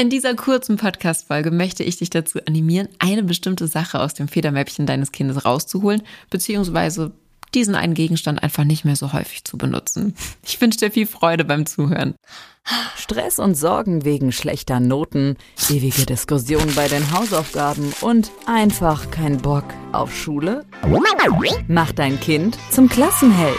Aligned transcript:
In 0.00 0.08
dieser 0.08 0.34
kurzen 0.34 0.78
Podcast-Folge 0.78 1.50
möchte 1.50 1.84
ich 1.84 1.98
dich 1.98 2.08
dazu 2.08 2.38
animieren, 2.46 2.88
eine 2.98 3.22
bestimmte 3.22 3.66
Sache 3.66 4.00
aus 4.00 4.14
dem 4.14 4.28
Federmäppchen 4.28 4.86
deines 4.86 5.12
Kindes 5.12 5.44
rauszuholen, 5.44 6.00
beziehungsweise 6.30 7.12
diesen 7.52 7.74
einen 7.74 7.92
Gegenstand 7.92 8.42
einfach 8.42 8.64
nicht 8.64 8.86
mehr 8.86 8.96
so 8.96 9.12
häufig 9.12 9.44
zu 9.44 9.58
benutzen. 9.58 10.14
Ich 10.42 10.58
wünsche 10.58 10.78
dir 10.78 10.90
viel 10.90 11.06
Freude 11.06 11.44
beim 11.44 11.66
Zuhören. 11.66 12.14
Stress 12.96 13.38
und 13.38 13.56
Sorgen 13.56 14.06
wegen 14.06 14.32
schlechter 14.32 14.80
Noten, 14.80 15.36
ewige 15.68 16.06
Diskussionen 16.06 16.74
bei 16.74 16.88
den 16.88 17.12
Hausaufgaben 17.12 17.92
und 18.00 18.30
einfach 18.46 19.10
kein 19.10 19.36
Bock 19.36 19.64
auf 19.92 20.16
Schule? 20.16 20.64
Mach 21.68 21.92
dein 21.92 22.18
Kind 22.20 22.56
zum 22.70 22.88
Klassenheld. 22.88 23.58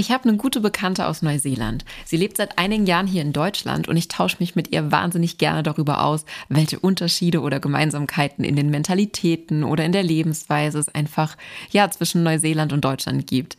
Ich 0.00 0.10
habe 0.10 0.26
eine 0.26 0.38
gute 0.38 0.62
Bekannte 0.62 1.06
aus 1.06 1.20
Neuseeland. 1.20 1.84
Sie 2.06 2.16
lebt 2.16 2.38
seit 2.38 2.58
einigen 2.58 2.86
Jahren 2.86 3.06
hier 3.06 3.20
in 3.20 3.34
Deutschland 3.34 3.86
und 3.86 3.98
ich 3.98 4.08
tausche 4.08 4.38
mich 4.40 4.56
mit 4.56 4.72
ihr 4.72 4.90
wahnsinnig 4.90 5.36
gerne 5.36 5.62
darüber 5.62 6.02
aus, 6.02 6.24
welche 6.48 6.78
Unterschiede 6.78 7.42
oder 7.42 7.60
Gemeinsamkeiten 7.60 8.42
in 8.42 8.56
den 8.56 8.70
Mentalitäten 8.70 9.62
oder 9.62 9.84
in 9.84 9.92
der 9.92 10.02
Lebensweise 10.02 10.78
es 10.78 10.88
einfach 10.88 11.36
ja 11.70 11.90
zwischen 11.90 12.22
Neuseeland 12.22 12.72
und 12.72 12.82
Deutschland 12.82 13.26
gibt. 13.26 13.58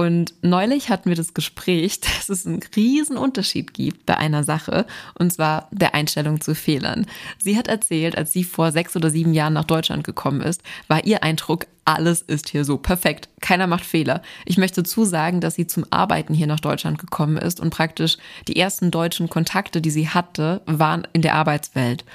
Und 0.00 0.32
neulich 0.40 0.88
hatten 0.88 1.10
wir 1.10 1.16
das 1.16 1.34
Gespräch, 1.34 2.00
dass 2.00 2.30
es 2.30 2.46
einen 2.46 2.62
riesen 2.74 3.18
Unterschied 3.18 3.74
gibt 3.74 4.06
bei 4.06 4.16
einer 4.16 4.44
Sache, 4.44 4.86
und 5.18 5.30
zwar 5.30 5.68
der 5.72 5.94
Einstellung 5.94 6.40
zu 6.40 6.54
Fehlern. 6.54 7.04
Sie 7.38 7.58
hat 7.58 7.68
erzählt, 7.68 8.16
als 8.16 8.32
sie 8.32 8.44
vor 8.44 8.72
sechs 8.72 8.96
oder 8.96 9.10
sieben 9.10 9.34
Jahren 9.34 9.52
nach 9.52 9.66
Deutschland 9.66 10.02
gekommen 10.04 10.40
ist, 10.40 10.62
war 10.88 11.04
ihr 11.04 11.22
Eindruck, 11.22 11.66
alles 11.84 12.22
ist 12.22 12.48
hier 12.48 12.64
so 12.64 12.78
perfekt. 12.78 13.28
Keiner 13.42 13.66
macht 13.66 13.84
Fehler. 13.84 14.22
Ich 14.46 14.56
möchte 14.56 14.84
zusagen, 14.84 15.42
dass 15.42 15.56
sie 15.56 15.66
zum 15.66 15.84
Arbeiten 15.90 16.32
hier 16.32 16.46
nach 16.46 16.60
Deutschland 16.60 16.98
gekommen 16.98 17.36
ist 17.36 17.60
und 17.60 17.68
praktisch 17.68 18.16
die 18.48 18.56
ersten 18.56 18.90
deutschen 18.90 19.28
Kontakte, 19.28 19.82
die 19.82 19.90
sie 19.90 20.08
hatte, 20.08 20.62
waren 20.64 21.06
in 21.12 21.20
der 21.20 21.34
Arbeitswelt. 21.34 22.06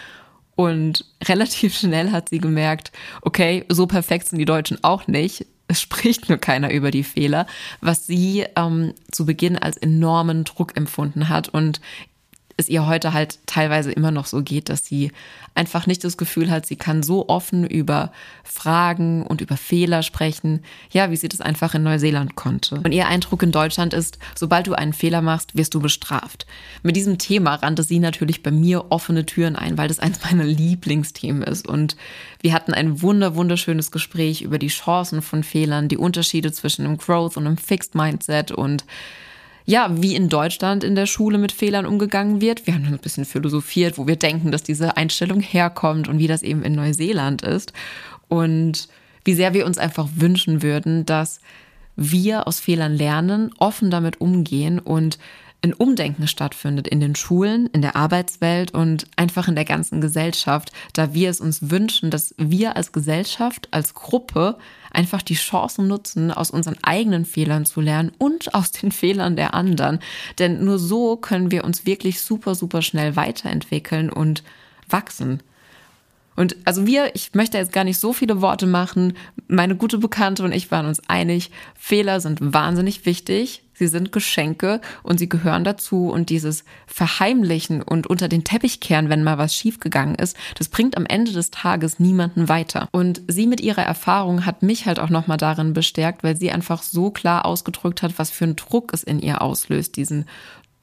Und 0.56 1.06
relativ 1.24 1.78
schnell 1.78 2.12
hat 2.12 2.30
sie 2.30 2.40
gemerkt, 2.40 2.92
okay, 3.22 3.64
so 3.70 3.86
perfekt 3.86 4.30
sind 4.30 4.40
die 4.40 4.46
Deutschen 4.46 4.84
auch 4.84 5.06
nicht 5.06 5.46
es 5.68 5.82
spricht 5.82 6.30
nur 6.30 6.38
keiner 6.38 6.72
über 6.72 6.92
die 6.92 7.04
Fehler, 7.04 7.48
was 7.82 8.06
sie 8.06 8.46
ähm, 8.56 8.94
zu 9.12 9.26
Beginn 9.26 9.58
als 9.58 9.78
enormen 9.78 10.44
Druck 10.44 10.78
empfunden 10.78 11.30
hat. 11.30 11.50
Und 11.50 11.82
es 12.58 12.70
ihr 12.70 12.88
heute 12.88 13.14
halt 13.14 13.40
teilweise 13.48 13.92
immer 13.92 14.12
noch 14.12 14.26
so 14.26 14.42
geht, 14.42 14.70
dass 14.70 14.86
sie 14.86 15.12
einfach 15.56 15.88
nicht 15.88 16.04
das 16.04 16.16
Gefühl 16.16 16.50
hat, 16.50 16.66
sie 16.66 16.78
kann 16.78 17.04
so 17.04 17.28
offen 17.28 17.66
über 17.66 18.12
Fragen 18.44 19.24
und 19.24 19.42
über 19.42 19.58
Fehler 19.58 20.04
sprechen, 20.04 20.62
ja, 20.90 21.12
wie 21.12 21.18
sie 21.18 21.28
das 21.28 21.42
einfach 21.42 21.74
in 21.76 21.84
Neuseeland 21.84 22.36
konnte. 22.36 22.76
Und 22.76 22.94
ihr 22.94 23.08
Eindruck 23.08 23.44
in 23.44 23.52
Deutschland 23.52 23.94
ist, 23.94 24.20
sobald 24.36 24.68
du 24.68 24.74
einen 24.74 24.94
Fehler 24.94 25.22
machst, 25.22 25.56
wirst 25.56 25.74
du 25.74 25.82
bestraft. 25.82 26.46
Mit 26.82 26.96
diesem 26.96 27.18
Thema 27.18 27.56
rannte 27.56 27.84
sie 27.84 28.00
natürlich 28.00 28.42
bei 28.42 28.52
mir 28.52 28.86
offene 28.90 29.26
Türen 29.26 29.58
ein, 29.58 29.78
weil 29.78 29.90
das 29.90 30.00
eins 30.00 30.22
meiner 30.24 30.46
Lieblingsthemen 30.46 31.44
ist. 31.44 31.68
Und 31.68 31.98
wir 32.42 32.54
hatten 32.54 32.74
ein 32.74 33.02
wunder, 33.02 33.36
wunderschönes 33.36 33.92
Gespräch 33.92 34.42
über 34.42 34.60
die 34.60 34.68
Chancen 34.68 35.22
von 35.22 35.44
Fehlern, 35.44 35.90
die 35.90 35.98
Unterschiede 35.98 36.54
zwischen 36.54 36.86
einem 36.86 36.98
Growth 36.98 37.36
und 37.36 37.48
einem 37.48 37.58
Fixed 37.58 37.96
Mindset 37.96 38.52
und 38.52 38.86
ja, 39.66 39.90
wie 39.92 40.16
in 40.16 40.30
Deutschland 40.30 40.84
in 40.84 40.96
der 40.96 41.08
Schule 41.08 41.38
mit 41.38 41.52
Fehlern 41.52 41.86
umgegangen 41.86 42.40
wird. 42.40 42.68
Wir 42.68 42.76
haben 42.76 42.86
ein 42.86 42.98
bisschen 43.00 43.26
philosophiert, 43.26 43.98
wo 43.98 44.08
wir 44.08 44.16
denken, 44.16 44.52
dass 44.52 44.64
diese 44.64 44.96
Einstellung 44.96 45.42
herkommt 45.42 46.08
und 46.08 46.20
wie 46.20 46.28
das 46.28 46.44
eben 46.44 46.64
in 46.64 46.74
Neuseeland 46.74 47.42
ist. 47.42 47.74
Und 48.28 48.88
wie 49.24 49.34
sehr 49.34 49.54
wir 49.54 49.66
uns 49.66 49.78
einfach 49.78 50.08
wünschen 50.16 50.62
würden, 50.62 51.06
dass 51.06 51.40
wir 51.96 52.48
aus 52.48 52.60
Fehlern 52.60 52.94
lernen, 52.94 53.52
offen 53.58 53.90
damit 53.90 54.22
umgehen 54.22 54.80
und 54.80 55.18
ein 55.64 55.74
Umdenken 55.74 56.28
stattfindet 56.28 56.88
in 56.88 57.00
den 57.00 57.16
Schulen, 57.16 57.68
in 57.74 57.82
der 57.82 57.96
Arbeitswelt 57.96 58.72
und 58.72 59.08
einfach 59.16 59.48
in 59.48 59.56
der 59.56 59.66
ganzen 59.66 60.00
Gesellschaft, 60.00 60.72
da 60.94 61.16
wir 61.16 61.30
es 61.30 61.42
uns 61.42 61.72
wünschen, 61.72 62.12
dass 62.12 62.36
wir 62.38 62.76
als 62.76 62.92
Gesellschaft, 62.92 63.68
als 63.72 63.96
Gruppe 63.96 64.58
einfach 64.96 65.22
die 65.22 65.36
Chancen 65.36 65.88
nutzen, 65.88 66.32
aus 66.32 66.52
unseren 66.52 66.78
eigenen 66.82 67.26
Fehlern 67.26 67.66
zu 67.66 67.82
lernen 67.82 68.12
und 68.18 68.54
aus 68.54 68.72
den 68.72 68.92
Fehlern 68.94 69.36
der 69.36 69.54
anderen. 69.54 70.00
Denn 70.40 70.64
nur 70.64 70.80
so 70.80 71.18
können 71.18 71.52
wir 71.52 71.64
uns 71.64 71.86
wirklich 71.86 72.22
super, 72.22 72.56
super 72.56 72.82
schnell 72.82 73.16
weiterentwickeln 73.16 74.10
und 74.10 74.44
wachsen. 74.90 75.42
Und 76.36 76.56
also 76.66 76.86
wir, 76.86 77.16
ich 77.16 77.34
möchte 77.34 77.58
jetzt 77.58 77.72
gar 77.72 77.86
nicht 77.86 78.00
so 78.00 78.12
viele 78.12 78.42
Worte 78.42 78.68
machen. 78.68 79.14
Meine 79.48 79.76
gute 79.76 79.98
Bekannte 79.98 80.44
und 80.44 80.52
ich 80.52 80.70
waren 80.70 80.86
uns 80.86 81.02
einig, 81.08 81.52
Fehler 81.76 82.20
sind 82.20 82.40
wahnsinnig 82.42 83.06
wichtig 83.06 83.65
sie 83.76 83.88
sind 83.88 84.12
Geschenke 84.12 84.82
und 85.04 85.20
sie 85.20 85.30
gehören 85.30 85.64
dazu 85.64 86.10
und 86.10 86.30
dieses 86.30 86.64
Verheimlichen 86.88 87.82
und 87.82 88.08
unter 88.08 88.28
den 88.28 88.44
Teppich 88.44 88.80
kehren, 88.80 89.10
wenn 89.10 89.24
mal 89.24 89.38
was 89.38 89.54
schiefgegangen 89.54 90.16
ist, 90.16 90.36
das 90.58 90.70
bringt 90.70 90.98
am 90.98 91.06
Ende 91.06 91.32
des 91.32 91.52
Tages 91.52 92.00
niemanden 92.00 92.50
weiter. 92.50 92.88
Und 92.92 93.22
sie 93.28 93.48
mit 93.48 93.62
ihrer 93.62 93.84
Erfahrung 93.84 94.46
hat 94.46 94.64
mich 94.64 94.86
halt 94.86 95.00
auch 95.00 95.10
nochmal 95.10 95.38
darin 95.38 95.74
bestärkt, 95.74 96.24
weil 96.24 96.36
sie 96.36 96.52
einfach 96.52 96.82
so 96.82 97.12
klar 97.12 97.46
ausgedrückt 97.46 98.02
hat, 98.02 98.18
was 98.18 98.32
für 98.32 98.46
ein 98.46 98.56
Druck 98.56 98.94
es 98.94 99.04
in 99.04 99.20
ihr 99.20 99.42
auslöst, 99.42 99.98
diesen 99.98 100.26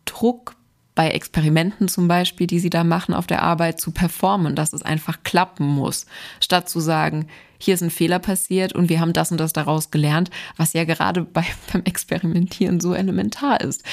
Druck 0.04 0.56
bei 0.94 1.08
Experimenten 1.08 1.88
zum 1.88 2.06
Beispiel, 2.06 2.46
die 2.46 2.58
sie 2.58 2.70
da 2.70 2.84
machen 2.84 3.14
auf 3.14 3.26
der 3.26 3.42
Arbeit, 3.42 3.80
zu 3.80 3.92
performen, 3.92 4.54
dass 4.54 4.72
es 4.72 4.82
einfach 4.82 5.22
klappen 5.22 5.66
muss, 5.66 6.06
statt 6.40 6.68
zu 6.68 6.80
sagen, 6.80 7.28
hier 7.62 7.74
ist 7.74 7.82
ein 7.82 7.90
Fehler 7.90 8.18
passiert 8.18 8.74
und 8.74 8.88
wir 8.88 8.98
haben 8.98 9.12
das 9.12 9.30
und 9.30 9.38
das 9.38 9.52
daraus 9.52 9.92
gelernt, 9.92 10.30
was 10.56 10.72
ja 10.72 10.84
gerade 10.84 11.22
bei, 11.22 11.44
beim 11.72 11.82
Experimentieren 11.84 12.80
so 12.80 12.92
elementar 12.92 13.60
ist. 13.60 13.84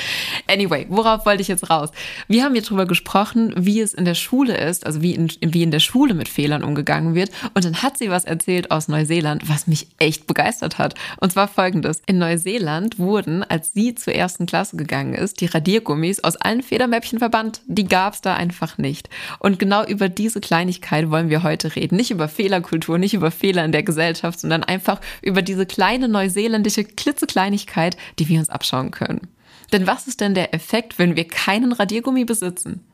Anyway, 0.47 0.87
worauf 0.89 1.25
wollte 1.25 1.41
ich 1.41 1.47
jetzt 1.47 1.69
raus? 1.69 1.91
Wir 2.27 2.43
haben 2.43 2.53
hier 2.53 2.63
drüber 2.63 2.87
gesprochen, 2.87 3.53
wie 3.55 3.79
es 3.79 3.93
in 3.93 4.05
der 4.05 4.15
Schule 4.15 4.57
ist, 4.57 4.87
also 4.87 5.03
wie 5.03 5.13
in, 5.13 5.31
wie 5.41 5.61
in 5.61 5.69
der 5.69 5.79
Schule 5.79 6.15
mit 6.15 6.29
Fehlern 6.29 6.63
umgegangen 6.63 7.13
wird. 7.13 7.29
Und 7.53 7.63
dann 7.63 7.83
hat 7.83 7.97
sie 7.99 8.09
was 8.09 8.25
erzählt 8.25 8.71
aus 8.71 8.87
Neuseeland, 8.87 9.47
was 9.47 9.67
mich 9.67 9.87
echt 9.99 10.25
begeistert 10.25 10.79
hat. 10.79 10.95
Und 11.17 11.31
zwar 11.31 11.47
folgendes. 11.47 12.01
In 12.07 12.17
Neuseeland 12.17 12.97
wurden, 12.97 13.43
als 13.43 13.73
sie 13.73 13.93
zur 13.93 14.15
ersten 14.15 14.47
Klasse 14.47 14.77
gegangen 14.77 15.13
ist, 15.13 15.41
die 15.41 15.45
Radiergummis 15.45 16.23
aus 16.23 16.37
allen 16.37 16.63
Federmäppchen 16.63 17.19
verbannt. 17.19 17.61
Die 17.67 17.87
gab 17.87 18.15
es 18.15 18.21
da 18.21 18.35
einfach 18.35 18.79
nicht. 18.79 19.09
Und 19.37 19.59
genau 19.59 19.85
über 19.85 20.09
diese 20.09 20.41
Kleinigkeit 20.41 21.11
wollen 21.11 21.29
wir 21.29 21.43
heute 21.43 21.75
reden. 21.75 21.97
Nicht 21.97 22.09
über 22.09 22.27
Fehlerkultur, 22.27 22.97
nicht 22.97 23.13
über 23.13 23.29
Fehler 23.29 23.58
In 23.63 23.71
der 23.71 23.83
Gesellschaft, 23.83 24.39
sondern 24.39 24.63
einfach 24.63 24.99
über 25.21 25.41
diese 25.41 25.65
kleine 25.65 26.07
neuseeländische 26.07 26.83
klitzekleinigkeit, 26.83 27.97
die 28.17 28.27
wir 28.27 28.39
uns 28.39 28.49
abschauen 28.49 28.91
können. 28.91 29.27
Denn 29.71 29.87
was 29.87 30.07
ist 30.07 30.21
denn 30.21 30.33
der 30.33 30.53
Effekt, 30.53 30.97
wenn 30.97 31.15
wir 31.15 31.27
keinen 31.27 31.71
Radiergummi 31.71 32.25
besitzen? 32.25 32.85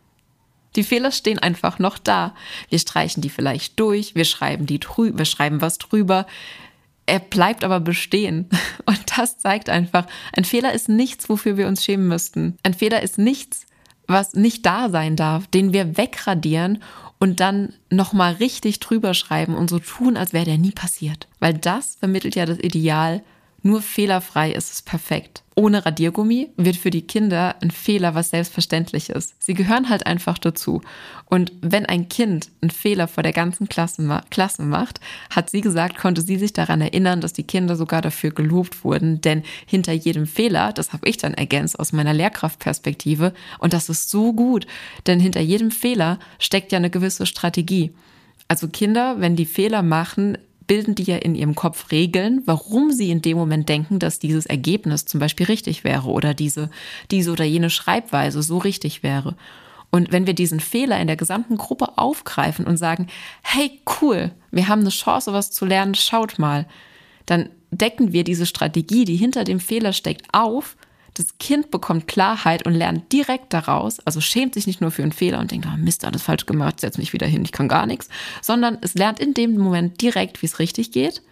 Die 0.75 0.83
Fehler 0.83 1.11
stehen 1.11 1.39
einfach 1.39 1.79
noch 1.79 1.97
da. 1.97 2.35
Wir 2.69 2.79
streichen 2.79 3.21
die 3.21 3.29
vielleicht 3.29 3.79
durch, 3.79 4.15
wir 4.15 4.25
schreiben 4.25 4.65
die 4.65 4.79
drü 4.79 5.13
wir 5.15 5.25
schreiben 5.25 5.61
was 5.61 5.77
drüber. 5.77 6.25
Er 7.05 7.19
bleibt 7.19 7.63
aber 7.63 7.79
bestehen. 7.79 8.49
Und 8.85 9.17
das 9.17 9.37
zeigt 9.37 9.69
einfach, 9.69 10.05
ein 10.33 10.43
Fehler 10.43 10.73
ist 10.73 10.89
nichts, 10.89 11.29
wofür 11.29 11.57
wir 11.57 11.67
uns 11.67 11.83
schämen 11.83 12.07
müssten. 12.07 12.57
Ein 12.63 12.73
Fehler 12.73 13.01
ist 13.03 13.17
nichts, 13.17 13.65
was 14.07 14.33
nicht 14.33 14.65
da 14.65 14.89
sein 14.89 15.15
darf, 15.15 15.47
den 15.47 15.73
wir 15.73 15.97
wegradieren 15.97 16.83
und 17.19 17.39
dann 17.39 17.73
nochmal 17.89 18.33
richtig 18.33 18.79
drüber 18.79 19.13
schreiben 19.13 19.55
und 19.55 19.69
so 19.69 19.79
tun, 19.79 20.17
als 20.17 20.33
wäre 20.33 20.45
der 20.45 20.57
nie 20.57 20.72
passiert. 20.72 21.28
Weil 21.40 21.53
das 21.53 21.95
vermittelt 21.95 22.35
ja 22.35 22.45
das 22.45 22.59
Ideal, 22.59 23.23
nur 23.66 23.82
fehlerfrei 23.82 24.52
ist 24.52 24.72
es 24.72 24.84
perfekt. 24.84 25.41
Ohne 25.56 25.88
Radiergummi 25.88 26.52
wird 26.56 26.76
für 26.76 26.91
die 26.91 27.08
Kinder 27.08 27.56
ein 27.62 27.72
Fehler 27.72 28.14
was 28.14 28.29
selbstverständlich 28.29 29.09
ist. 29.09 29.34
Sie 29.44 29.56
gehören 29.56 29.90
halt 29.90 30.06
einfach 30.06 30.38
dazu. 30.38 30.84
Und 31.26 31.52
wenn 31.62 31.88
ein 31.88 32.08
Kind 32.08 32.52
einen 32.62 32.70
Fehler 32.70 33.08
vor 33.08 33.23
der 33.23 33.34
ganzen 33.34 33.67
Klasse, 33.67 34.22
Klasse 34.29 34.62
macht, 34.62 35.00
hat 35.32 35.50
sie 35.50 35.62
gesagt, 35.62 35.97
konnte 35.97 36.22
sie 36.22 36.38
sich 36.38 36.53
daran 36.53 36.79
erinnern, 36.79 37.22
dass 37.22 37.34
die 37.34 37.41
Kinder 37.41 37.76
sogar 37.76 38.03
dafür 38.03 38.29
gelobt 38.29 38.84
wurden. 38.84 39.20
Denn 39.22 39.41
hinter 39.66 39.94
jedem 39.94 40.28
Fehler, 40.28 40.72
das 40.72 40.94
habe 40.94 41.09
ich 41.09 41.17
dann 41.17 41.34
ergänzt 41.34 41.79
aus 41.79 41.91
meiner 41.91 42.14
Lehrkraftperspektive, 42.14 43.34
und 43.58 43.73
das 43.73 43.90
ist 43.90 44.12
so 44.12 44.34
gut, 44.34 44.67
denn 45.08 45.20
hinter 45.20 45.41
jedem 45.41 45.72
Fehler 45.72 46.20
steckt 46.38 46.72
ja 46.72 46.78
eine 46.78 46.91
gewisse 46.91 47.26
Strategie. 47.26 47.96
Also 48.47 48.67
Kinder, 48.67 49.20
wenn 49.22 49.35
die 49.35 49.47
Fehler 49.47 49.82
machen, 49.82 50.38
bilden 50.67 50.96
die 50.96 51.03
ja 51.03 51.17
in 51.17 51.35
ihrem 51.35 51.56
Kopf 51.56 51.91
Regeln, 51.91 52.41
warum 52.46 52.91
sie 52.91 53.12
in 53.12 53.22
dem 53.22 53.38
Moment 53.38 53.70
denken, 53.70 54.00
dass 54.00 54.20
dieses 54.20 54.46
Ergebnis 54.46 55.06
zum 55.06 55.20
Beispiel 55.20 55.46
richtig 55.46 55.84
wäre 55.84 56.08
oder 56.08 56.34
diese, 56.34 56.70
diese 57.12 57.32
oder 57.32 57.46
jene 57.46 57.70
Schreibweise 57.70 58.41
so 58.41 58.58
richtig 58.58 59.03
wäre. 59.03 59.35
Und 59.91 60.12
wenn 60.12 60.28
wir 60.28 60.34
diesen 60.34 60.59
Fehler 60.59 61.00
in 61.00 61.08
der 61.08 61.16
gesamten 61.16 61.58
Gruppe 61.58 61.97
aufgreifen 61.97 62.66
und 62.66 62.78
sagen, 62.78 63.08
hey, 63.44 63.79
cool, 64.02 64.32
wir 64.52 64.67
haben 64.67 64.82
eine 64.82 64.90
Chance, 64.90 65.32
was 65.32 65.52
zu 65.52 65.66
lernen, 65.66 65.96
schaut 65.96 66.38
mal, 66.38 66.66
dann 67.26 67.50
decken 67.72 68.12
wir 68.12 68.23
diese 68.23 68.46
Strategie, 68.46 69.06
die 69.06 69.16
hinter 69.16 69.44
dem 69.44 69.59
Fehler 69.59 69.94
steckt, 69.94 70.28
auf. 70.34 70.76
Das 71.16 71.38
Kind 71.40 71.72
bekommt 71.72 72.08
Klarheit 72.08 72.66
und 72.66 72.73
lernt 72.73 73.12
direkt 73.12 73.53
daraus, 73.53 74.00
also 74.02 74.22
schämt 74.22 74.53
sich 74.53 74.67
nicht 74.67 74.82
nur 74.82 74.91
für 74.91 75.02
einen 75.02 75.12
Fehler 75.12 75.40
und 75.40 75.50
denkt, 75.50 75.67
oh 75.67 75.78
Mist, 75.78 76.06
alles 76.06 76.22
falsch 76.22 76.46
gemacht, 76.46 76.79
setz 76.79 76.97
mich 76.97 77.14
wieder 77.14 77.26
hin, 77.26 77.44
ich 77.44 77.52
kann 77.52 77.67
gar 77.67 77.85
nichts, 77.85 78.09
sondern 78.41 78.78
es 78.82 78.96
lernt 78.96 79.20
in 79.20 79.34
dem 79.34 79.58
Moment 79.58 80.02
direkt, 80.02 80.41
wie 80.41 80.46
es 80.46 80.59
richtig 80.59 80.91
geht, 80.91 81.23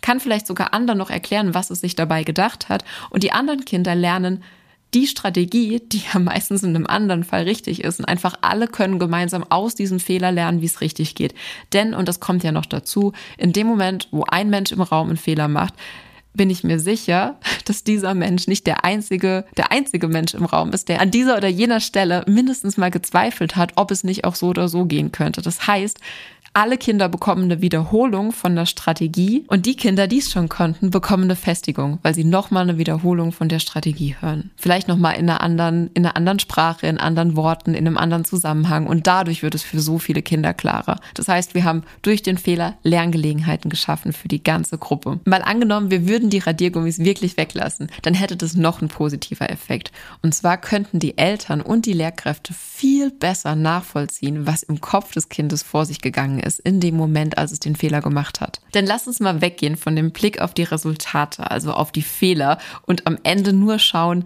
kann 0.00 0.20
vielleicht 0.20 0.46
sogar 0.46 0.74
anderen 0.74 0.98
noch 0.98 1.10
erklären, 1.10 1.54
was 1.54 1.70
es 1.70 1.80
sich 1.80 1.94
dabei 1.94 2.24
gedacht 2.24 2.68
hat 2.68 2.84
und 3.10 3.22
die 3.22 3.32
anderen 3.32 3.64
Kinder 3.64 3.94
lernen, 3.94 4.42
die 4.94 5.06
Strategie, 5.06 5.80
die 5.80 6.02
ja 6.12 6.18
meistens 6.18 6.62
in 6.62 6.74
einem 6.74 6.86
anderen 6.86 7.24
Fall 7.24 7.42
richtig 7.42 7.84
ist. 7.84 7.98
Und 7.98 8.06
einfach 8.06 8.34
alle 8.40 8.66
können 8.66 8.98
gemeinsam 8.98 9.44
aus 9.48 9.74
diesem 9.74 10.00
Fehler 10.00 10.32
lernen, 10.32 10.62
wie 10.62 10.66
es 10.66 10.80
richtig 10.80 11.14
geht. 11.14 11.34
Denn, 11.72 11.92
und 11.92 12.08
das 12.08 12.20
kommt 12.20 12.44
ja 12.44 12.52
noch 12.52 12.66
dazu, 12.66 13.12
in 13.36 13.52
dem 13.52 13.66
Moment, 13.66 14.08
wo 14.10 14.24
ein 14.24 14.48
Mensch 14.48 14.72
im 14.72 14.80
Raum 14.80 15.08
einen 15.08 15.18
Fehler 15.18 15.48
macht, 15.48 15.74
bin 16.36 16.50
ich 16.50 16.64
mir 16.64 16.78
sicher, 16.78 17.36
dass 17.64 17.84
dieser 17.84 18.14
Mensch 18.14 18.46
nicht 18.46 18.66
der 18.66 18.84
einzige, 18.84 19.44
der 19.56 19.72
einzige 19.72 20.08
Mensch 20.08 20.34
im 20.34 20.44
Raum 20.44 20.72
ist, 20.72 20.88
der 20.88 21.00
an 21.00 21.10
dieser 21.10 21.36
oder 21.36 21.48
jener 21.48 21.80
Stelle 21.80 22.24
mindestens 22.26 22.76
mal 22.76 22.90
gezweifelt 22.90 23.56
hat, 23.56 23.72
ob 23.76 23.90
es 23.90 24.04
nicht 24.04 24.24
auch 24.24 24.34
so 24.34 24.48
oder 24.48 24.68
so 24.68 24.84
gehen 24.84 25.12
könnte. 25.12 25.42
Das 25.42 25.66
heißt, 25.66 25.98
alle 26.56 26.78
Kinder 26.78 27.10
bekommen 27.10 27.44
eine 27.44 27.60
Wiederholung 27.60 28.32
von 28.32 28.56
der 28.56 28.64
Strategie 28.64 29.44
und 29.48 29.66
die 29.66 29.76
Kinder, 29.76 30.06
die 30.06 30.20
es 30.20 30.32
schon 30.32 30.48
konnten, 30.48 30.88
bekommen 30.88 31.24
eine 31.24 31.36
Festigung, 31.36 31.98
weil 32.00 32.14
sie 32.14 32.24
nochmal 32.24 32.62
eine 32.62 32.78
Wiederholung 32.78 33.32
von 33.32 33.50
der 33.50 33.58
Strategie 33.58 34.16
hören. 34.18 34.52
Vielleicht 34.56 34.88
nochmal 34.88 35.16
in 35.16 35.28
einer 35.28 35.42
anderen, 35.42 35.90
in 35.92 36.06
einer 36.06 36.16
anderen 36.16 36.38
Sprache, 36.38 36.86
in 36.86 36.96
anderen 36.96 37.36
Worten, 37.36 37.74
in 37.74 37.86
einem 37.86 37.98
anderen 37.98 38.24
Zusammenhang 38.24 38.86
und 38.86 39.06
dadurch 39.06 39.42
wird 39.42 39.54
es 39.54 39.62
für 39.62 39.80
so 39.80 39.98
viele 39.98 40.22
Kinder 40.22 40.54
klarer. 40.54 40.98
Das 41.12 41.28
heißt, 41.28 41.52
wir 41.52 41.64
haben 41.64 41.82
durch 42.00 42.22
den 42.22 42.38
Fehler 42.38 42.78
Lerngelegenheiten 42.82 43.68
geschaffen 43.68 44.14
für 44.14 44.28
die 44.28 44.42
ganze 44.42 44.78
Gruppe. 44.78 45.20
Mal 45.26 45.42
angenommen, 45.42 45.90
wir 45.90 46.08
würden 46.08 46.30
die 46.30 46.38
Radiergummis 46.38 47.00
wirklich 47.00 47.36
weglassen, 47.36 47.88
dann 48.00 48.14
hätte 48.14 48.38
das 48.38 48.54
noch 48.54 48.80
ein 48.80 48.88
positiver 48.88 49.50
Effekt. 49.50 49.92
Und 50.22 50.34
zwar 50.34 50.56
könnten 50.56 51.00
die 51.00 51.18
Eltern 51.18 51.60
und 51.60 51.84
die 51.84 51.92
Lehrkräfte 51.92 52.54
viel 52.54 53.10
besser 53.10 53.56
nachvollziehen, 53.56 54.46
was 54.46 54.62
im 54.62 54.80
Kopf 54.80 55.12
des 55.12 55.28
Kindes 55.28 55.62
vor 55.62 55.84
sich 55.84 56.00
gegangen 56.00 56.38
ist 56.38 56.45
ist 56.46 56.60
in 56.60 56.80
dem 56.80 56.96
Moment, 56.96 57.36
als 57.36 57.52
es 57.52 57.60
den 57.60 57.76
Fehler 57.76 58.00
gemacht 58.00 58.40
hat. 58.40 58.60
Denn 58.74 58.86
lass 58.86 59.06
uns 59.06 59.20
mal 59.20 59.40
weggehen 59.40 59.76
von 59.76 59.96
dem 59.96 60.12
Blick 60.12 60.40
auf 60.40 60.54
die 60.54 60.62
Resultate, 60.62 61.50
also 61.50 61.72
auf 61.72 61.92
die 61.92 62.02
Fehler 62.02 62.58
und 62.86 63.06
am 63.06 63.18
Ende 63.22 63.52
nur 63.52 63.78
schauen, 63.78 64.24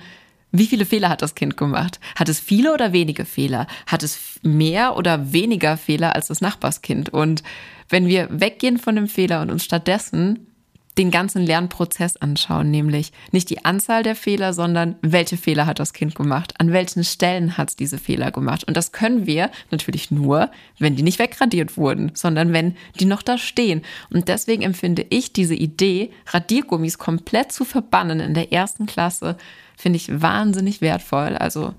wie 0.53 0.67
viele 0.67 0.85
Fehler 0.85 1.09
hat 1.09 1.23
das 1.23 1.35
Kind 1.35 1.57
gemacht? 1.57 2.01
Hat 2.17 2.29
es 2.29 2.41
viele 2.41 2.75
oder 2.75 2.93
wenige 2.93 3.25
Fehler? 3.25 3.67
Hat 3.87 4.03
es 4.03 4.41
mehr 4.43 4.97
oder 4.97 5.33
weniger 5.33 5.77
Fehler 5.77 6.17
als 6.17 6.27
das 6.27 6.41
Nachbarskind? 6.41 7.11
Und 7.11 7.43
wenn 7.89 8.07
wir 8.07 8.29
weggehen 8.31 8.79
von 8.79 8.97
dem 8.97 9.07
Fehler 9.07 9.43
und 9.43 9.51
uns 9.51 9.65
stattdessen 9.65 10.50
den 10.99 11.11
ganzen 11.11 11.43
Lernprozess 11.47 12.17
anschauen, 12.17 12.71
nämlich 12.71 13.13
nicht 13.31 13.49
die 13.49 13.65
Anzahl 13.65 14.03
der 14.03 14.17
Fehler, 14.17 14.53
sondern 14.53 14.97
welche 15.03 15.37
Fehler 15.37 15.67
hat 15.67 15.79
das 15.79 15.93
Kind 15.93 16.15
gemacht, 16.15 16.55
an 16.59 16.73
welchen 16.73 17.05
Stellen 17.05 17.57
hat 17.57 17.71
es 17.71 17.77
diese 17.77 17.99
Fehler 17.99 18.31
gemacht. 18.33 18.65
Und 18.65 18.77
das 18.77 18.93
können 18.93 19.27
wir 19.27 19.51
natürlich 19.71 20.11
nur, 20.11 20.51
wenn 20.79 20.97
die 20.97 21.03
nicht 21.03 21.19
wegradiert 21.19 21.77
wurden, 21.77 22.13
sondern 22.15 22.53
wenn 22.53 22.77
die 22.99 23.05
noch 23.05 23.23
da 23.23 23.39
stehen. 23.39 23.83
Und 24.11 24.29
deswegen 24.29 24.63
empfinde 24.63 25.07
ich 25.11 25.33
diese 25.33 25.55
Idee, 25.55 26.11
Radiergummis 26.27 26.99
komplett 26.99 27.53
zu 27.53 27.65
verbannen 27.65 28.21
in 28.21 28.35
der 28.35 28.53
ersten 28.53 28.87
Klasse, 28.87 29.37
finde 29.77 29.97
ich 29.97 30.21
wahnsinnig 30.21 30.81
wertvoll. 30.81 31.37
Also 31.37 31.75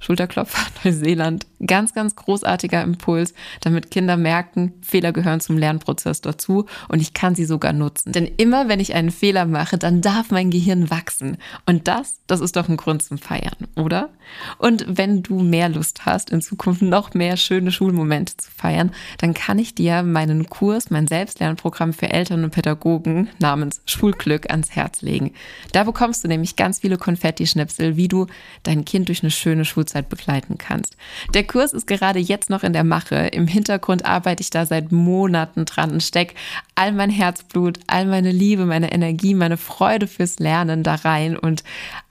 Schulterklopfer, 0.00 0.66
Neuseeland. 0.84 1.46
Ganz, 1.66 1.92
ganz 1.92 2.14
großartiger 2.14 2.82
Impuls, 2.82 3.34
damit 3.60 3.90
Kinder 3.90 4.16
merken, 4.16 4.74
Fehler 4.80 5.12
gehören 5.12 5.40
zum 5.40 5.58
Lernprozess 5.58 6.20
dazu 6.20 6.66
und 6.88 7.00
ich 7.00 7.14
kann 7.14 7.34
sie 7.34 7.44
sogar 7.44 7.72
nutzen. 7.72 8.12
Denn 8.12 8.30
immer, 8.36 8.68
wenn 8.68 8.78
ich 8.78 8.94
einen 8.94 9.10
Fehler 9.10 9.44
mache, 9.44 9.76
dann 9.76 10.00
darf 10.00 10.30
mein 10.30 10.50
Gehirn 10.50 10.88
wachsen. 10.88 11.36
Und 11.66 11.88
das, 11.88 12.20
das 12.28 12.40
ist 12.40 12.54
doch 12.54 12.68
ein 12.68 12.76
Grund 12.76 13.02
zum 13.02 13.18
Feiern, 13.18 13.56
oder? 13.74 14.10
Und 14.58 14.84
wenn 14.88 15.24
du 15.24 15.40
mehr 15.40 15.68
Lust 15.68 16.06
hast, 16.06 16.30
in 16.30 16.42
Zukunft 16.42 16.82
noch 16.82 17.14
mehr 17.14 17.36
schöne 17.36 17.72
Schulmomente 17.72 18.36
zu 18.36 18.50
feiern, 18.52 18.92
dann 19.18 19.34
kann 19.34 19.58
ich 19.58 19.74
dir 19.74 20.04
meinen 20.04 20.48
Kurs, 20.48 20.90
mein 20.90 21.08
Selbstlernprogramm 21.08 21.92
für 21.92 22.10
Eltern 22.10 22.44
und 22.44 22.50
Pädagogen 22.50 23.30
namens 23.40 23.80
Schulglück 23.86 24.48
ans 24.50 24.70
Herz 24.70 25.02
legen. 25.02 25.32
Da 25.72 25.82
bekommst 25.82 26.22
du 26.22 26.28
nämlich 26.28 26.54
ganz 26.54 26.80
viele 26.80 26.98
Konfetti-Schnipsel, 26.98 27.96
wie 27.96 28.08
du 28.08 28.26
dein 28.62 28.84
Kind 28.84 29.08
durch 29.08 29.22
eine 29.22 29.30
schöne 29.30 29.64
Schulzeit 29.64 29.87
Schulzeit 29.88 30.08
begleiten 30.08 30.58
kannst. 30.58 30.96
Der 31.34 31.44
Kurs 31.44 31.72
ist 31.72 31.86
gerade 31.86 32.18
jetzt 32.18 32.50
noch 32.50 32.62
in 32.62 32.72
der 32.72 32.84
Mache. 32.84 33.28
Im 33.28 33.46
Hintergrund 33.46 34.04
arbeite 34.04 34.42
ich 34.42 34.50
da 34.50 34.66
seit 34.66 34.92
Monaten 34.92 35.64
dran 35.64 35.92
und 35.92 36.02
stecke 36.02 36.34
all 36.74 36.92
mein 36.92 37.10
Herzblut, 37.10 37.78
all 37.86 38.06
meine 38.06 38.30
Liebe, 38.30 38.66
meine 38.66 38.92
Energie, 38.92 39.34
meine 39.34 39.56
Freude 39.56 40.06
fürs 40.06 40.38
Lernen 40.38 40.82
da 40.82 40.96
rein 40.96 41.36
und 41.36 41.64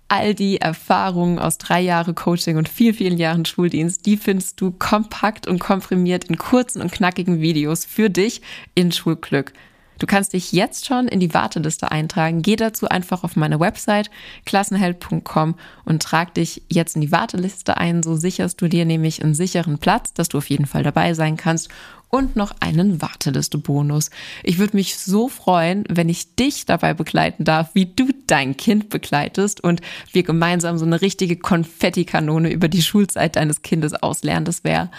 all 0.09 0.33
die 0.33 0.57
Erfahrungen 0.57 1.37
aus 1.37 1.57
drei 1.57 1.81
Jahren 1.81 2.15
Coaching 2.15 2.57
und 2.57 2.69
vielen, 2.69 2.95
vielen 2.95 3.17
Jahren 3.17 3.45
Schuldienst, 3.45 4.05
die 4.05 4.15
findest 4.15 4.59
du 4.61 4.71
kompakt 4.71 5.47
und 5.47 5.59
komprimiert 5.59 6.25
in 6.25 6.37
kurzen 6.37 6.81
und 6.81 6.91
knackigen 6.91 7.41
Videos 7.41 7.85
für 7.85 8.09
dich 8.09 8.41
in 8.73 8.91
Schulglück. 8.91 9.51
Du 9.99 10.05
kannst 10.05 10.33
dich 10.33 10.51
jetzt 10.51 10.85
schon 10.85 11.07
in 11.07 11.19
die 11.19 11.33
Warteliste 11.33 11.91
eintragen. 11.91 12.41
Geh 12.41 12.55
dazu 12.55 12.87
einfach 12.89 13.23
auf 13.23 13.35
meine 13.35 13.59
Website 13.59 14.09
klassenheld.com 14.45 15.55
und 15.85 16.03
trag 16.03 16.33
dich 16.33 16.61
jetzt 16.69 16.95
in 16.95 17.01
die 17.01 17.11
Warteliste 17.11 17.77
ein. 17.77 18.03
So 18.03 18.15
sicherst 18.15 18.61
du 18.61 18.67
dir 18.67 18.85
nämlich 18.85 19.23
einen 19.23 19.33
sicheren 19.33 19.77
Platz, 19.79 20.13
dass 20.13 20.29
du 20.29 20.37
auf 20.37 20.49
jeden 20.49 20.65
Fall 20.65 20.83
dabei 20.83 21.13
sein 21.13 21.37
kannst 21.37 21.69
und 22.09 22.35
noch 22.35 22.55
einen 22.59 23.01
Warteliste-Bonus. 23.01 24.09
Ich 24.43 24.57
würde 24.57 24.77
mich 24.77 24.97
so 24.97 25.27
freuen, 25.27 25.83
wenn 25.89 26.09
ich 26.09 26.35
dich 26.35 26.65
dabei 26.65 26.93
begleiten 26.93 27.43
darf, 27.43 27.71
wie 27.73 27.85
du 27.85 28.09
dein 28.27 28.55
Kind 28.55 28.89
begleitest 28.89 29.63
und 29.63 29.81
wir 30.11 30.23
gemeinsam 30.23 30.77
so 30.77 30.85
eine 30.85 31.01
richtige 31.01 31.35
Konfettikanone 31.35 32.51
über 32.51 32.67
die 32.67 32.81
Schulzeit 32.81 33.35
deines 33.35 33.61
Kindes 33.61 33.93
auslernen. 33.93 34.45
Das 34.45 34.63
wäre, 34.63 34.89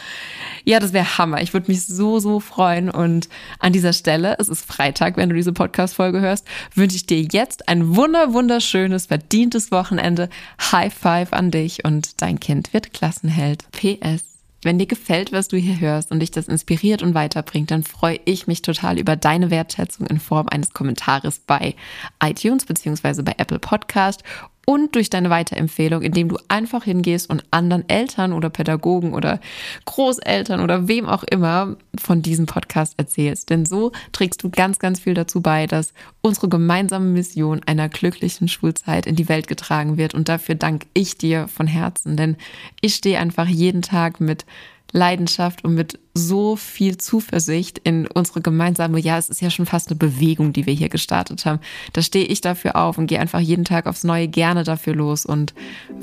ja, 0.65 0.81
das 0.81 0.93
wäre 0.93 1.19
Hammer. 1.19 1.43
Ich 1.43 1.53
würde 1.53 1.71
mich 1.71 1.87
so, 1.87 2.19
so 2.21 2.41
freuen. 2.41 2.91
Und 2.91 3.29
an 3.59 3.73
dieser 3.73 3.93
Stelle, 3.93 4.37
es 4.39 4.49
ist 4.49 4.65
Freitag, 4.65 5.17
wenn 5.17 5.29
du 5.29 5.35
diese 5.35 5.53
Podcast-Folge 5.53 6.21
hörst, 6.21 6.47
wünsche 6.75 6.97
ich 6.97 7.07
dir 7.07 7.23
jetzt 7.23 7.69
ein 7.69 7.97
wunder, 7.97 8.33
wunderschönes, 8.33 9.07
verdientes 9.07 9.71
Wochenende. 9.71 10.29
High 10.73 10.93
Five 10.93 11.33
an 11.33 11.51
dich 11.51 11.85
und 11.85 12.21
dein 12.21 12.41
Kind 12.41 12.73
wird 12.73 12.93
Klassenheld. 12.93 13.65
PS. 13.73 14.38
Wenn 14.63 14.79
dir 14.79 14.87
gefällt, 14.87 15.31
was 15.31 15.47
du 15.47 15.57
hier 15.57 15.79
hörst 15.79 16.11
und 16.11 16.21
dich 16.21 16.33
das 16.33 16.49
inspiriert 16.49 17.03
und 17.03 17.15
weiterbringt, 17.15 17.71
dann 17.71 17.85
freue 17.85 18.19
ich 18.25 18.49
mich 18.49 18.63
total 18.63 18.99
über 18.99 19.15
deine 19.15 19.51
Wertschätzung 19.51 20.07
in 20.09 20.19
Form 20.19 20.49
eines 20.49 20.73
Kommentares 20.73 21.39
bei 21.39 21.77
iTunes 22.23 22.65
beziehungsweise 22.65 23.23
bei 23.23 23.35
Apple 23.39 23.61
Podcast 23.61 24.25
und 24.69 24.97
durch 24.97 25.09
deine 25.09 25.31
Weiterempfehlung, 25.31 26.03
indem 26.03 26.29
du 26.29 26.37
einfach 26.49 26.85
hingehst 26.85 27.31
und 27.31 27.43
anderen 27.51 27.89
Eltern 27.89 28.35
oder 28.35 28.51
Pädagogen 28.51 29.15
oder 29.15 29.41
Großeltern 29.87 30.61
oder 30.61 30.89
wem 30.89 31.07
auch 31.07 31.23
immer 31.23 31.77
von 31.99 32.21
diesem 32.21 32.45
Podcast 32.45 32.93
erzählst. 32.99 33.49
Denn 33.49 33.65
so 33.65 33.93
trägst 34.13 34.43
du 34.43 34.51
ganz, 34.51 34.79
ganz 34.79 35.01
viel 35.01 35.15
dazu 35.15 35.41
bei, 35.41 35.67
dass 35.67 35.95
unsere 36.21 36.51
gemeinsame 36.51 37.07
Mission 37.07 37.63
einer 37.65 37.89
glücklichen 37.89 38.47
Schulzeit 38.47 39.07
in 39.07 39.17
die 39.17 39.31
Welt 39.31 39.49
getragen 39.49 39.97
wird. 39.97 40.13
Und 40.13 40.29
dafür 40.29 40.55
danke 40.55 40.87
ich 40.93 41.17
dir 41.17 41.49
von 41.49 41.67
Herzen, 41.67 42.19
denn 42.19 42.37
ich 42.83 42.95
stehe 42.95 43.21
einfach 43.21 43.47
jeden 43.47 43.81
Tag 43.81 44.21
mit 44.21 44.45
Leidenschaft 44.93 45.65
und 45.65 45.75
mit 45.75 45.99
so 46.15 46.57
viel 46.57 46.97
Zuversicht 46.97 47.79
in 47.79 48.07
unsere 48.07 48.41
gemeinsame, 48.41 48.99
ja, 48.99 49.19
es 49.19 49.29
ist 49.29 49.43
ja 49.43 49.51
schon 49.51 49.67
fast 49.67 49.89
eine 49.89 49.97
Bewegung, 49.97 50.53
die 50.53 50.67
wir 50.67 50.73
hier 50.73 50.89
gestartet 50.89 51.45
haben. 51.45 51.61
Da 51.93 52.03
stehe 52.03 52.25
ich 52.25 52.41
dafür 52.41 52.77
auf 52.77 52.99
und 52.99 53.07
gehe 53.07 53.21
einfach 53.21 53.41
jeden 53.41 53.65
Tag 53.65 53.87
aufs 53.87 54.05
Neue 54.05 54.29
gerne 54.29 54.65
dafür 54.65 54.95
los 54.95 55.27
und 55.27 55.55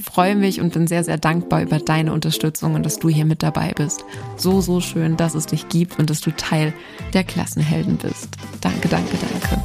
freue 0.02 0.36
mich 0.36 0.62
und 0.62 0.74
bin 0.74 0.88
sehr, 0.88 1.04
sehr 1.04 1.18
dankbar 1.18 1.64
über 1.64 1.80
deine 1.80 2.14
Unterstützung 2.14 2.76
und 2.76 2.86
dass 2.86 3.00
du 3.00 3.10
hier 3.10 3.26
mit 3.26 3.44
dabei 3.44 3.74
bist. 3.74 4.06
So, 4.38 4.62
so 4.62 4.80
schön, 4.82 5.18
dass 5.18 5.36
es 5.36 5.48
dich 5.48 5.68
gibt 5.68 5.98
und 6.00 6.10
dass 6.10 6.22
du 6.22 6.32
Teil 6.32 6.74
der 7.14 7.24
Klassenhelden 7.24 7.98
bist. 7.98 8.30
Danke, 8.62 8.88
danke, 8.88 9.18
danke. 9.18 9.64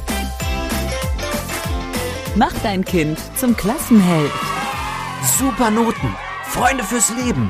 Mach 2.35 2.53
dein 2.63 2.83
Kind 2.83 3.19
zum 3.35 3.55
Klassenheld. 3.55 4.31
Super 5.37 5.69
Noten. 5.69 6.15
Freunde 6.45 6.83
fürs 6.83 7.13
Leben. 7.15 7.49